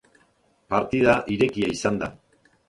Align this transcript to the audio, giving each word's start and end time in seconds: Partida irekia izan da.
Partida 0.73 1.15
irekia 1.35 1.69
izan 1.75 2.01
da. 2.05 2.11